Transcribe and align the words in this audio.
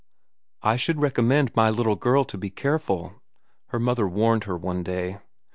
"I 0.63 0.77
should 0.77 0.99
recommend 0.99 1.55
my 1.55 1.69
little 1.69 1.95
girl 1.95 2.23
to 2.23 2.35
be 2.35 2.49
careful," 2.49 3.21
her 3.67 3.79
mother 3.79 4.07
warned 4.07 4.45
her 4.45 4.57
one 4.57 4.81
day. 4.81 5.19